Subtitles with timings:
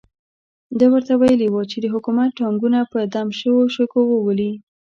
[0.79, 4.51] ده ورته ویلي وو چې د حکومت ټانګونه په دم شوو شګو وولي.